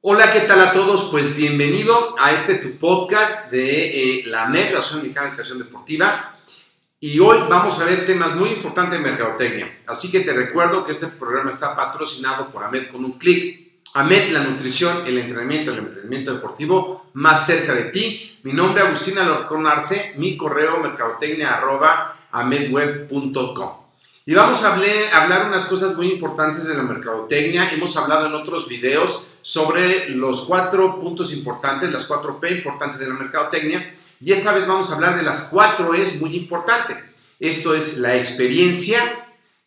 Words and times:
Hola, 0.00 0.32
¿qué 0.32 0.42
tal 0.42 0.60
a 0.60 0.72
todos? 0.72 1.08
Pues 1.10 1.34
bienvenido 1.34 2.14
a 2.20 2.30
este 2.30 2.54
tu 2.54 2.78
podcast 2.78 3.50
de 3.50 4.20
eh, 4.20 4.22
la 4.26 4.46
MED, 4.46 4.70
la 4.70 4.78
Asociación 4.78 5.02
Mexicana 5.02 5.26
de 5.26 5.30
Educación 5.32 5.58
Deportiva. 5.58 6.36
Y 7.00 7.18
hoy 7.18 7.38
vamos 7.50 7.80
a 7.80 7.84
ver 7.84 8.06
temas 8.06 8.36
muy 8.36 8.50
importantes 8.50 8.96
de 8.96 9.04
mercadotecnia. 9.04 9.82
Así 9.88 10.08
que 10.12 10.20
te 10.20 10.32
recuerdo 10.32 10.86
que 10.86 10.92
este 10.92 11.08
programa 11.08 11.50
está 11.50 11.74
patrocinado 11.74 12.52
por 12.52 12.62
AMED 12.62 12.92
con 12.92 13.04
un 13.04 13.18
clic. 13.18 13.82
AMED, 13.94 14.30
la 14.30 14.44
nutrición, 14.44 15.04
el 15.04 15.18
entrenamiento, 15.18 15.72
el 15.72 15.78
emprendimiento 15.78 16.32
deportivo 16.32 17.10
más 17.14 17.44
cerca 17.44 17.74
de 17.74 17.90
ti. 17.90 18.38
Mi 18.44 18.52
nombre 18.52 18.80
es 18.80 18.86
Agustín 18.86 19.18
Alarcón 19.18 19.66
Arce, 19.66 20.14
mi 20.16 20.36
correo 20.36 20.78
mercadotecnia 20.78 21.54
arroba 21.54 22.28
amedweb.com. 22.30 23.72
Y 24.26 24.34
vamos 24.34 24.62
a 24.62 24.74
hablar, 24.74 24.90
hablar 25.14 25.48
unas 25.48 25.66
cosas 25.66 25.96
muy 25.96 26.12
importantes 26.12 26.68
de 26.68 26.76
la 26.76 26.84
mercadotecnia. 26.84 27.68
Hemos 27.72 27.96
hablado 27.96 28.28
en 28.28 28.34
otros 28.34 28.68
videos 28.68 29.30
sobre 29.48 30.10
los 30.10 30.42
cuatro 30.42 31.00
puntos 31.00 31.32
importantes, 31.32 31.90
las 31.90 32.04
cuatro 32.04 32.38
P 32.38 32.50
importantes 32.50 33.00
de 33.00 33.08
la 33.08 33.14
mercadotecnia. 33.14 33.94
Y 34.20 34.32
esta 34.32 34.52
vez 34.52 34.66
vamos 34.66 34.90
a 34.90 34.96
hablar 34.96 35.16
de 35.16 35.22
las 35.22 35.44
cuatro 35.44 35.94
Es 35.94 36.20
muy 36.20 36.36
importante. 36.36 36.94
Esto 37.40 37.74
es 37.74 37.96
la 37.96 38.14
experiencia, 38.14 39.00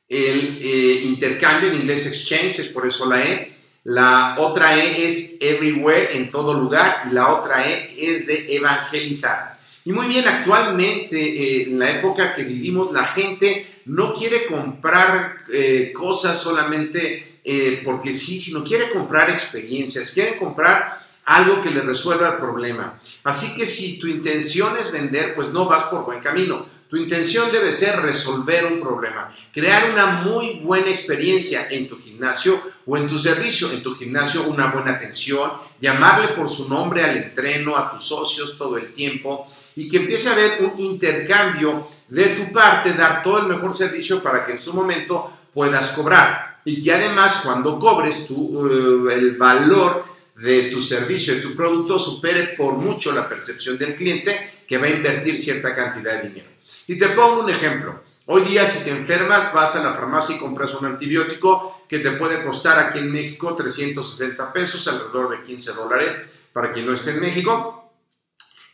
el 0.08 0.59
eh, 0.62 1.02
intercambio, 1.06 1.72
en 1.72 1.78
inglés 1.78 2.06
exchange, 2.06 2.59
es 2.59 2.68
por 2.68 2.86
eso 2.86 3.09
la 3.09 3.24
E. 3.24 3.58
La 3.84 4.36
otra 4.38 4.78
E 4.78 5.08
es 5.08 5.38
everywhere, 5.40 6.16
en 6.16 6.30
todo 6.30 6.53
lugar. 6.53 7.08
Y 7.09 7.16
la 7.16 7.34
otra 7.34 7.68
E 7.68 7.96
es 7.98 8.28
de 8.28 8.56
evangelizar. 8.56 9.58
Y 9.84 9.94
muy 9.94 10.06
bien, 10.06 10.28
actualmente, 10.28 11.18
eh, 11.18 11.63
en 11.63 11.80
la 11.80 11.90
época 11.90 12.36
que 12.36 12.44
vivimos, 12.44 12.92
la 12.92 13.06
gente 13.06 13.66
no 13.86 14.13
quiere 14.13 14.46
comprar 14.46 15.38
eh, 15.52 15.92
cosas 15.92 16.40
solamente 16.40 17.31
eh, 17.44 17.81
porque 17.84 18.13
sí, 18.13 18.40
sino 18.40 18.63
quiere 18.63 18.91
comprar 18.91 19.29
experiencias, 19.29 20.12
quiere 20.12 20.38
comprar 20.38 21.00
algo 21.25 21.62
que 21.62 21.72
le 21.72 21.81
resuelva 21.81 22.29
el 22.29 22.38
problema. 22.38 23.00
Así 23.24 23.56
que 23.56 23.66
si 23.66 24.00
tu 24.00 24.07
intención 24.07 24.78
es 24.78 24.91
vender, 24.91 25.35
pues 25.35 25.50
no 25.50 25.66
vas 25.66 25.85
por 25.85 26.06
buen 26.06 26.19
camino. 26.19 26.66
Tu 26.90 26.97
intención 26.97 27.50
debe 27.53 27.72
ser 27.72 28.01
resolver 28.01 28.66
un 28.66 28.81
problema, 28.81 29.31
crear 29.53 29.91
una 29.91 30.07
muy 30.24 30.59
buena 30.59 30.90
experiencia 30.90 31.69
en 31.69 31.88
tu 31.88 31.97
gimnasio 31.97 32.62
o 32.85 32.97
en 32.97 33.07
tu 33.07 33.18
servicio. 33.18 33.72
En 33.72 33.81
tu 33.81 33.96
gimnasio 33.96 34.44
una 34.44 34.68
buena 34.72 34.91
atención, 34.91 35.50
llamarle 35.80 36.30
por 36.30 36.50
su 36.50 36.68
nombre 36.68 37.06
al 37.06 37.16
entreno, 37.16 37.78
a 37.78 37.90
tus 37.91 38.03
socios 38.03 38.57
todo 38.57 38.78
el 38.78 38.91
tiempo 38.91 39.47
y 39.74 39.88
que 39.88 39.97
empiece 39.97 40.28
a 40.28 40.34
haber 40.34 40.63
un 40.63 40.78
intercambio 40.81 41.88
de 42.09 42.25
tu 42.25 42.51
parte, 42.51 42.91
dar 42.91 43.24
todo 43.24 43.40
el 43.40 43.47
mejor 43.47 43.74
servicio 43.74 44.22
para 44.22 44.46
que 44.46 44.51
en 44.51 44.59
su 44.59 44.74
momento 44.74 45.31
puedas 45.53 45.91
cobrar. 45.91 46.50
Y 46.66 46.82
que 46.82 46.94
además 46.94 47.42
cuando 47.44 47.80
cobres 47.80 48.28
tu, 48.28 48.68
eh, 48.68 49.14
el 49.14 49.38
valor 49.38 50.06
de 50.36 50.64
tu 50.64 50.82
servicio, 50.82 51.36
de 51.36 51.42
tu 51.42 51.56
producto, 51.56 52.00
supere 52.00 52.56
por 52.58 52.76
mucho 52.76 53.12
la 53.12 53.28
percepción 53.28 53.78
del 53.78 53.96
cliente 53.96 54.64
que 54.68 54.78
va 54.78 54.88
a 54.88 54.92
invertir 54.92 55.38
cierta 55.38 55.76
cantidad 55.76 56.22
de 56.22 56.30
dinero. 56.30 56.50
Y 56.88 56.98
te 56.98 57.10
pongo 57.10 57.44
un 57.44 57.50
ejemplo. 57.50 58.02
Hoy 58.28 58.44
día 58.44 58.66
si 58.66 58.86
te 58.86 58.92
enfermas 58.92 59.54
vas 59.54 59.76
a 59.76 59.84
la 59.84 59.94
farmacia 59.94 60.36
y 60.36 60.40
compras 60.40 60.74
un 60.76 60.86
antibiótico 60.86 61.86
que 61.90 62.00
te 62.00 62.12
puede 62.12 62.44
costar 62.44 62.80
aquí 62.80 63.00
en 63.00 63.12
México 63.12 63.56
360 63.56 64.54
pesos, 64.54 64.88
alrededor 64.88 65.30
de 65.30 65.44
15 65.44 65.74
dólares 65.74 66.16
para 66.54 66.72
quien 66.72 66.86
no 66.86 66.94
esté 66.94 67.12
en 67.12 67.22
México. 67.22 67.92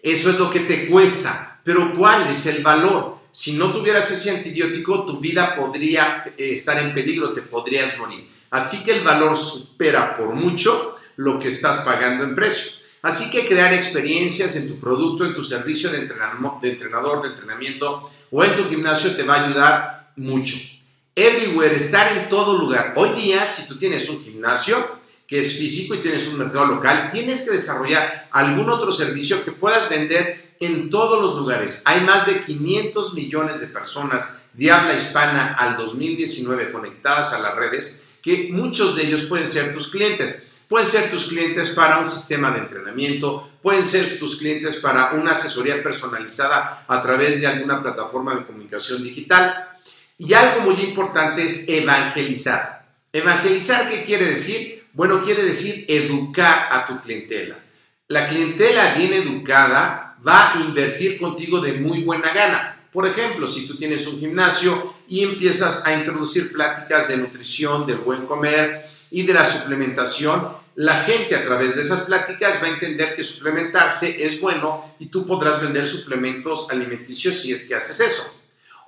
Eso 0.01 0.29
es 0.29 0.39
lo 0.39 0.49
que 0.49 0.61
te 0.61 0.87
cuesta. 0.87 1.59
Pero 1.63 1.93
¿cuál 1.97 2.29
es 2.29 2.45
el 2.45 2.61
valor? 2.61 3.16
Si 3.37 3.53
no 3.53 3.71
tuvieras 3.71 4.09
ese 4.09 4.31
antibiótico, 4.31 5.05
tu 5.05 5.19
vida 5.19 5.55
podría 5.55 6.23
eh, 6.25 6.53
estar 6.53 6.79
en 6.79 6.91
peligro, 6.91 7.33
te 7.33 7.43
podrías 7.43 7.99
morir. 7.99 8.27
Así 8.49 8.83
que 8.83 8.93
el 8.93 9.03
valor 9.03 9.37
supera 9.37 10.17
por 10.17 10.33
mucho 10.33 10.95
lo 11.17 11.37
que 11.37 11.49
estás 11.49 11.85
pagando 11.85 12.23
en 12.23 12.33
precio. 12.33 12.81
Así 13.03 13.29
que 13.29 13.45
crear 13.45 13.71
experiencias 13.75 14.55
en 14.55 14.67
tu 14.67 14.79
producto, 14.79 15.23
en 15.23 15.35
tu 15.35 15.43
servicio 15.43 15.91
de, 15.91 15.99
de 15.99 16.69
entrenador, 16.71 17.21
de 17.21 17.27
entrenamiento 17.27 18.09
o 18.31 18.43
en 18.43 18.55
tu 18.55 18.67
gimnasio 18.69 19.15
te 19.15 19.21
va 19.21 19.35
a 19.35 19.45
ayudar 19.45 20.13
mucho. 20.15 20.55
Everywhere, 21.13 21.75
estar 21.75 22.17
en 22.17 22.29
todo 22.29 22.57
lugar. 22.57 22.95
Hoy 22.95 23.21
día, 23.21 23.45
si 23.45 23.67
tú 23.67 23.77
tienes 23.77 24.09
un 24.09 24.23
gimnasio 24.23 24.97
que 25.27 25.41
es 25.41 25.59
físico 25.59 25.93
y 25.93 25.99
tienes 25.99 26.27
un 26.29 26.39
mercado 26.39 26.65
local, 26.65 27.09
tienes 27.11 27.45
que 27.45 27.51
desarrollar 27.51 28.29
algún 28.31 28.67
otro 28.67 28.91
servicio 28.91 29.45
que 29.45 29.51
puedas 29.51 29.91
vender 29.91 30.46
en 30.59 30.89
todos 30.89 31.21
los 31.21 31.35
lugares. 31.35 31.83
Hay 31.85 32.01
más 32.01 32.25
de 32.25 32.41
500 32.43 33.13
millones 33.13 33.59
de 33.59 33.67
personas 33.67 34.37
de 34.53 34.71
habla 34.71 34.95
hispana 34.95 35.53
al 35.53 35.77
2019 35.77 36.71
conectadas 36.71 37.33
a 37.33 37.39
las 37.39 37.55
redes, 37.55 38.09
que 38.21 38.49
muchos 38.51 38.95
de 38.95 39.07
ellos 39.07 39.23
pueden 39.23 39.47
ser 39.47 39.73
tus 39.73 39.91
clientes. 39.91 40.35
Pueden 40.67 40.87
ser 40.87 41.09
tus 41.09 41.27
clientes 41.27 41.69
para 41.69 41.99
un 41.99 42.07
sistema 42.09 42.51
de 42.51 42.59
entrenamiento, 42.59 43.51
pueden 43.61 43.85
ser 43.85 44.19
tus 44.19 44.37
clientes 44.37 44.75
para 44.77 45.13
una 45.13 45.31
asesoría 45.31 45.81
personalizada 45.81 46.83
a 46.87 47.01
través 47.01 47.39
de 47.39 47.47
alguna 47.47 47.81
plataforma 47.81 48.35
de 48.35 48.45
comunicación 48.45 49.01
digital. 49.01 49.69
Y 50.17 50.33
algo 50.33 50.61
muy 50.61 50.81
importante 50.81 51.45
es 51.45 51.69
evangelizar. 51.69 52.85
¿Evangelizar 53.13 53.89
qué 53.89 54.03
quiere 54.03 54.25
decir? 54.25 54.85
Bueno, 54.91 55.23
quiere 55.23 55.43
decir 55.43 55.85
educar 55.87 56.67
a 56.69 56.85
tu 56.85 56.99
clientela. 57.01 57.57
La 58.09 58.27
clientela 58.27 58.93
bien 58.95 59.13
educada 59.13 60.06
va 60.27 60.53
a 60.53 60.59
invertir 60.59 61.19
contigo 61.19 61.61
de 61.61 61.73
muy 61.73 62.03
buena 62.03 62.33
gana. 62.33 62.87
Por 62.91 63.07
ejemplo, 63.07 63.47
si 63.47 63.67
tú 63.67 63.75
tienes 63.75 64.07
un 64.07 64.19
gimnasio 64.19 64.95
y 65.07 65.23
empiezas 65.23 65.85
a 65.85 65.93
introducir 65.93 66.51
pláticas 66.51 67.07
de 67.07 67.17
nutrición, 67.17 67.85
del 67.85 67.97
buen 67.97 68.25
comer, 68.25 68.83
y 69.09 69.23
de 69.23 69.33
la 69.33 69.45
suplementación, 69.45 70.49
la 70.75 70.95
gente 71.03 71.35
a 71.35 71.43
través 71.43 71.75
de 71.75 71.81
esas 71.81 72.01
pláticas 72.01 72.61
va 72.61 72.67
a 72.67 72.71
entender 72.71 73.15
que 73.15 73.23
suplementarse 73.23 74.23
es 74.23 74.39
bueno 74.39 74.95
y 74.99 75.07
tú 75.07 75.25
podrás 75.25 75.61
vender 75.61 75.87
suplementos 75.87 76.69
alimenticios 76.71 77.35
si 77.35 77.51
es 77.51 77.67
que 77.67 77.75
haces 77.75 77.99
eso. 77.99 78.35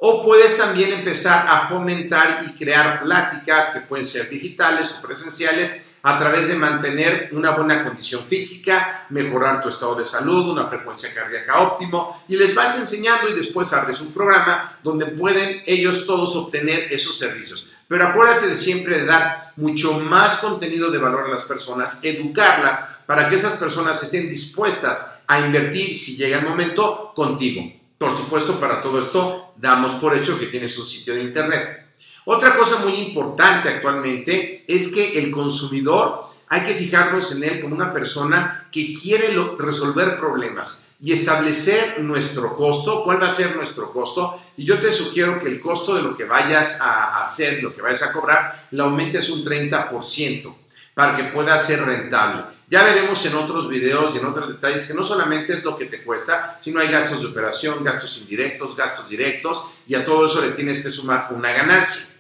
O 0.01 0.24
puedes 0.24 0.57
también 0.57 0.94
empezar 0.94 1.45
a 1.47 1.68
fomentar 1.68 2.45
y 2.47 2.57
crear 2.57 3.01
pláticas 3.01 3.71
que 3.71 3.81
pueden 3.81 4.06
ser 4.06 4.30
digitales 4.30 4.97
o 4.97 5.07
presenciales 5.07 5.81
a 6.04 6.19
través 6.19 6.48
de 6.48 6.56
mantener 6.56 7.30
una 7.34 7.51
buena 7.51 7.84
condición 7.84 8.24
física, 8.25 9.06
mejorar 9.10 9.62
tu 9.62 9.69
estado 9.69 9.96
de 9.96 10.06
salud, 10.06 10.50
una 10.50 10.68
frecuencia 10.68 11.13
cardíaca 11.13 11.60
óptimo 11.60 12.24
y 12.28 12.36
les 12.36 12.56
vas 12.56 12.80
enseñando 12.80 13.30
y 13.30 13.34
después 13.34 13.74
abres 13.74 14.01
un 14.01 14.13
programa 14.13 14.78
donde 14.84 15.07
pueden 15.07 15.62
ellos 15.66 16.06
todos 16.06 16.36
obtener 16.36 16.88
esos 16.92 17.18
servicios. 17.18 17.68
Pero 17.88 18.07
acuérdate 18.07 18.48
de 18.48 18.56
siempre 18.56 19.00
de 19.00 19.06
dar 19.06 19.51
mucho 19.56 20.00
más 20.00 20.38
contenido 20.38 20.92
de 20.92 21.00
valor 21.00 21.25
a 21.25 21.30
las 21.30 21.44
personas, 21.44 22.00
educarlas 22.04 22.88
para 23.06 23.28
que 23.28 23.36
esas 23.36 23.54
personas 23.54 24.02
estén 24.04 24.30
dispuestas 24.30 25.00
a 25.25 25.40
invertir 25.40 25.95
si 25.98 26.16
llega 26.16 26.38
el 26.38 26.45
momento 26.45 27.12
contigo. 27.16 27.63
Por 27.98 28.16
supuesto, 28.16 28.60
para 28.60 28.81
todo 28.81 29.00
esto 29.00 29.54
damos 29.57 29.94
por 29.95 30.16
hecho 30.16 30.40
que 30.40 30.48
tienes 30.48 30.78
un 30.78 30.86
sitio 30.86 31.16
de 31.16 31.24
internet. 31.24 31.88
Otra 32.31 32.56
cosa 32.56 32.86
muy 32.86 32.94
importante 32.94 33.70
actualmente 33.70 34.64
es 34.68 34.94
que 34.94 35.18
el 35.18 35.31
consumidor 35.31 36.28
hay 36.48 36.62
que 36.62 36.76
fijarnos 36.76 37.36
en 37.36 37.44
él 37.44 37.60
como 37.60 37.74
una 37.74 37.92
persona 37.92 38.68
que 38.72 38.94
quiere 38.94 39.36
resolver 39.58 40.20
problemas 40.20 40.90
y 41.02 41.12
establecer 41.12 42.00
nuestro 42.02 42.56
costo, 42.56 43.04
cuál 43.04 43.20
va 43.20 43.26
a 43.26 43.31
ser 43.31 43.56
nuestro 43.56 43.92
costo. 43.92 44.40
Y 44.58 44.64
yo 44.64 44.80
te 44.80 44.92
sugiero 44.92 45.40
que 45.40 45.48
el 45.48 45.60
costo 45.60 45.96
de 45.96 46.04
lo 46.04 46.16
que 46.16 46.26
vayas 46.26 46.81
a 46.81 47.20
hacer, 47.20 47.64
lo 47.64 47.76
que 47.76 47.81
vayas 47.81 48.04
a 48.04 48.14
cobrar, 48.14 48.68
lo 48.70 48.84
aumentes 48.84 49.28
un 49.31 49.44
30% 49.44 50.56
para 50.94 51.18
que 51.18 51.24
pueda 51.24 51.58
ser 51.58 51.84
rentable. 51.84 52.44
Ya 52.70 52.84
veremos 52.84 53.26
en 53.26 53.34
otros 53.38 53.68
videos 53.68 54.14
y 54.14 54.20
en 54.20 54.28
otros 54.28 54.50
detalles 54.50 54.86
que 54.86 54.94
no 54.94 55.04
solamente 55.04 55.54
es 55.54 55.64
lo 55.64 55.76
que 55.76 55.86
te 55.86 56.04
cuesta, 56.04 56.60
sino 56.62 56.80
hay 56.80 56.90
gastos 56.90 57.22
de 57.22 57.30
operación, 57.30 57.84
gastos 57.84 58.20
indirectos, 58.22 58.76
gastos 58.76 59.10
directos 59.10 59.72
y 59.88 59.96
a 59.96 60.06
todo 60.06 60.28
eso 60.28 60.42
le 60.42 60.52
tienes 60.52 60.84
que 60.84 60.92
sumar 60.92 61.30
una 61.31 61.52
ganancia 61.52 62.19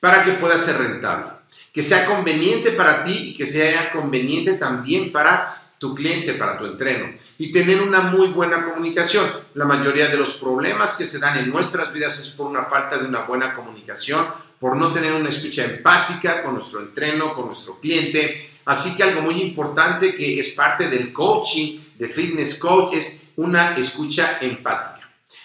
para 0.00 0.24
que 0.24 0.32
pueda 0.32 0.58
ser 0.58 0.78
rentable. 0.78 1.32
Que 1.72 1.84
sea 1.84 2.06
conveniente 2.06 2.72
para 2.72 3.04
ti 3.04 3.30
y 3.30 3.34
que 3.34 3.46
sea 3.46 3.92
conveniente 3.92 4.54
también 4.54 5.12
para 5.12 5.60
tu 5.80 5.94
cliente, 5.94 6.34
para 6.34 6.58
tu 6.58 6.66
entreno 6.66 7.06
y 7.38 7.50
tener 7.52 7.80
una 7.80 8.02
muy 8.02 8.28
buena 8.28 8.62
comunicación. 8.62 9.24
La 9.54 9.64
mayoría 9.64 10.08
de 10.08 10.16
los 10.18 10.34
problemas 10.34 10.94
que 10.94 11.06
se 11.06 11.18
dan 11.18 11.38
en 11.38 11.50
nuestras 11.50 11.90
vidas 11.90 12.18
es 12.18 12.28
por 12.30 12.48
una 12.48 12.66
falta 12.66 12.98
de 12.98 13.08
una 13.08 13.22
buena 13.22 13.54
comunicación, 13.54 14.26
por 14.58 14.76
no 14.76 14.92
tener 14.92 15.14
una 15.14 15.30
escucha 15.30 15.64
empática 15.64 16.42
con 16.42 16.54
nuestro 16.54 16.80
entreno, 16.80 17.32
con 17.32 17.46
nuestro 17.46 17.80
cliente. 17.80 18.50
Así 18.66 18.94
que 18.94 19.04
algo 19.04 19.22
muy 19.22 19.40
importante 19.40 20.14
que 20.14 20.38
es 20.38 20.50
parte 20.50 20.88
del 20.88 21.14
coaching, 21.14 21.80
de 21.96 22.08
fitness 22.08 22.58
coach, 22.58 22.92
es 22.92 23.28
una 23.36 23.74
escucha 23.74 24.36
empática. 24.42 24.99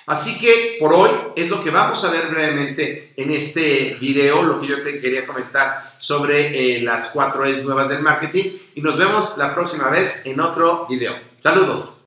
Así 0.07 0.39
que 0.39 0.77
por 0.79 0.93
hoy 0.93 1.09
es 1.35 1.49
lo 1.49 1.63
que 1.63 1.71
vamos 1.71 2.03
a 2.03 2.11
ver 2.11 2.27
brevemente 2.27 3.13
en 3.17 3.31
este 3.31 3.97
video, 3.99 4.43
lo 4.43 4.61
que 4.61 4.67
yo 4.67 4.83
te 4.83 4.99
quería 4.99 5.25
comentar 5.25 5.81
sobre 5.99 6.77
eh, 6.77 6.81
las 6.81 7.09
cuatro 7.09 7.43
es 7.45 7.63
nuevas 7.63 7.89
del 7.89 8.01
marketing 8.01 8.51
y 8.75 8.81
nos 8.81 8.97
vemos 8.97 9.37
la 9.37 9.55
próxima 9.55 9.89
vez 9.89 10.25
en 10.27 10.39
otro 10.39 10.85
video. 10.87 11.15
Saludos. 11.39 12.01